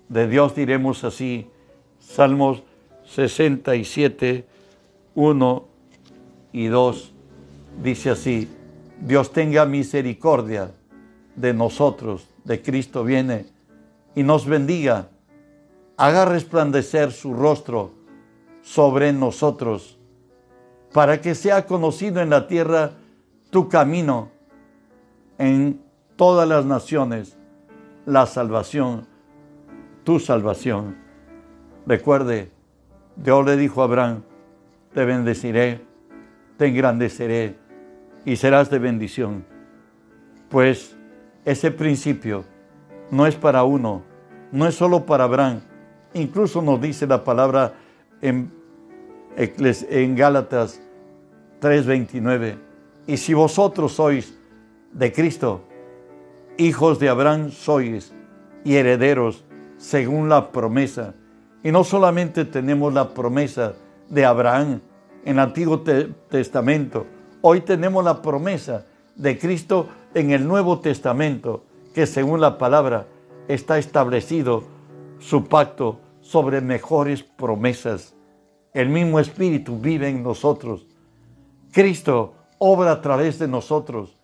de 0.09 0.27
Dios 0.27 0.55
diremos 0.55 1.03
así, 1.03 1.49
Salmos 1.99 2.63
67, 3.05 4.45
1 5.15 5.65
y 6.53 6.67
2, 6.67 7.11
dice 7.81 8.09
así, 8.11 8.49
Dios 9.01 9.31
tenga 9.31 9.65
misericordia 9.65 10.71
de 11.35 11.53
nosotros, 11.53 12.27
de 12.43 12.61
Cristo 12.61 13.03
viene, 13.03 13.45
y 14.15 14.23
nos 14.23 14.45
bendiga, 14.45 15.09
haga 15.97 16.25
resplandecer 16.25 17.11
su 17.11 17.33
rostro 17.33 17.91
sobre 18.61 19.11
nosotros, 19.11 19.97
para 20.93 21.19
que 21.21 21.35
sea 21.35 21.65
conocido 21.65 22.21
en 22.21 22.29
la 22.29 22.47
tierra 22.47 22.91
tu 23.49 23.67
camino, 23.67 24.29
en 25.37 25.81
todas 26.15 26.47
las 26.47 26.65
naciones, 26.65 27.37
la 28.05 28.25
salvación, 28.25 29.07
tu 30.03 30.19
salvación. 30.19 30.97
Recuerde, 31.85 32.51
Dios 33.15 33.45
le 33.45 33.57
dijo 33.57 33.81
a 33.81 33.85
Abraham, 33.85 34.23
te 34.93 35.03
bendeciré, 35.05 35.81
te 36.57 36.67
engrandeceré 36.67 37.55
y 38.25 38.35
serás 38.35 38.69
de 38.69 38.79
bendición. 38.79 39.45
Pues 40.49 40.95
ese 41.45 41.71
principio 41.71 42.45
no 43.09 43.25
es 43.25 43.35
para 43.35 43.63
uno, 43.63 44.03
no 44.51 44.67
es 44.67 44.75
solo 44.75 45.05
para 45.05 45.25
Abraham. 45.25 45.61
Incluso 46.13 46.61
nos 46.61 46.81
dice 46.81 47.05
la 47.05 47.23
palabra 47.23 47.73
en, 48.21 48.51
en 49.35 50.15
Gálatas 50.15 50.81
3:29. 51.61 52.57
Y 53.07 53.17
si 53.17 53.33
vosotros 53.33 53.93
sois 53.93 54.37
de 54.91 55.11
Cristo, 55.11 55.61
hijos 56.57 56.99
de 56.99 57.09
Abraham 57.09 57.51
sois 57.51 58.13
y 58.63 58.75
herederos 58.75 59.45
según 59.77 60.29
la 60.29 60.51
promesa. 60.51 61.13
Y 61.63 61.71
no 61.71 61.83
solamente 61.83 62.45
tenemos 62.45 62.93
la 62.93 63.13
promesa 63.13 63.73
de 64.09 64.25
Abraham 64.25 64.81
en 65.25 65.33
el 65.33 65.39
Antiguo 65.39 65.81
Testamento, 65.81 67.05
hoy 67.41 67.61
tenemos 67.61 68.03
la 68.03 68.21
promesa 68.21 68.85
de 69.15 69.37
Cristo 69.37 69.89
en 70.13 70.31
el 70.31 70.47
Nuevo 70.47 70.79
Testamento, 70.79 71.65
que 71.93 72.05
según 72.05 72.39
la 72.39 72.57
palabra 72.57 73.07
está 73.47 73.77
establecido 73.77 74.63
su 75.19 75.45
pacto 75.45 75.99
sobre 76.21 76.61
mejores 76.61 77.23
promesas. 77.23 78.15
El 78.73 78.89
mismo 78.89 79.19
Espíritu 79.19 79.79
vive 79.79 80.09
en 80.09 80.23
nosotros. 80.23 80.87
Cristo 81.71 82.33
obra 82.57 82.91
a 82.91 83.01
través 83.01 83.39
de 83.39 83.47
nosotros. 83.47 84.17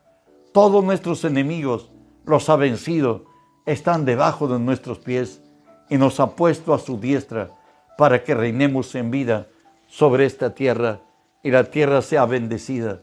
Todos 0.51 0.83
nuestros 0.83 1.23
enemigos 1.25 1.91
los 2.25 2.49
ha 2.49 2.55
vencido, 2.55 3.25
están 3.65 4.05
debajo 4.05 4.47
de 4.47 4.59
nuestros 4.59 4.99
pies 4.99 5.41
y 5.89 5.97
nos 5.97 6.19
ha 6.19 6.35
puesto 6.35 6.73
a 6.73 6.79
su 6.79 6.99
diestra 6.99 7.51
para 7.97 8.23
que 8.23 8.35
reinemos 8.35 8.93
en 8.95 9.11
vida 9.11 9.47
sobre 9.87 10.25
esta 10.25 10.53
tierra 10.53 11.01
y 11.43 11.51
la 11.51 11.65
tierra 11.65 12.01
sea 12.01 12.25
bendecida. 12.25 13.01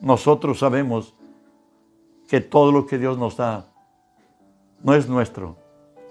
Nosotros 0.00 0.58
sabemos 0.58 1.14
que 2.28 2.40
todo 2.40 2.72
lo 2.72 2.86
que 2.86 2.98
Dios 2.98 3.18
nos 3.18 3.36
da 3.36 3.66
no 4.82 4.94
es 4.94 5.08
nuestro, 5.08 5.56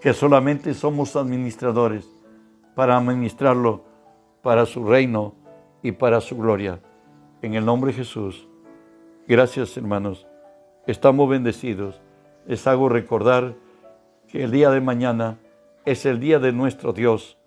que 0.02 0.14
solamente 0.14 0.74
somos 0.74 1.16
administradores 1.16 2.10
para 2.76 2.98
administrarlo 2.98 3.84
para 4.42 4.66
su 4.66 4.84
reino 4.84 5.36
y 5.84 5.92
para 5.92 6.20
su 6.22 6.36
gloria. 6.36 6.80
En 7.44 7.54
el 7.54 7.64
nombre 7.64 7.92
de 7.92 8.00
Jesús. 8.00 8.48
Gracias 9.28 9.78
hermanos. 9.78 10.28
Estamos 10.88 11.30
bendecidos. 11.30 12.02
Les 12.48 12.66
hago 12.66 12.90
recordar 12.90 13.56
que 14.28 14.44
el 14.44 14.52
día 14.52 14.72
de 14.72 14.82
mañana 14.82 15.38
es 15.86 16.08
el 16.08 16.20
día 16.20 16.40
de 16.40 16.52
nuestro 16.52 16.94
Dios. 16.94 17.38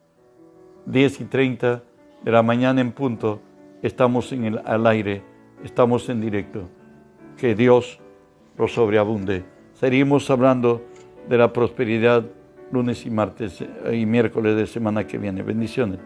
10 0.87 1.23
y 1.23 1.25
30 1.25 1.83
de 2.23 2.31
la 2.31 2.45
mañana 2.45 2.81
en 2.81 2.93
punto. 2.93 3.41
Estamos 3.83 4.31
en 4.33 4.45
el, 4.45 4.61
al 4.65 4.87
aire. 4.87 5.25
Estamos 5.65 6.09
en 6.09 6.21
directo. 6.21 6.69
Que 7.37 7.57
Dios 7.57 7.99
lo 8.57 8.69
sobreabunde. 8.69 9.45
Seguimos 9.73 10.31
hablando 10.31 10.83
de 11.29 11.39
la 11.39 11.53
prosperidad 11.53 12.25
lunes 12.73 13.07
y 13.07 13.11
martes 13.11 13.65
y 13.93 14.07
miércoles 14.07 14.57
de 14.57 14.67
semana 14.67 15.07
que 15.07 15.19
viene. 15.19 15.43
Bendiciones. 15.43 16.01